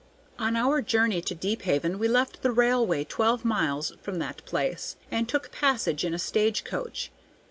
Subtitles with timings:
[0.39, 5.29] On our journey to Deephaven we left the railway twelve miles from that place, and
[5.29, 7.11] took passage in a stage coach.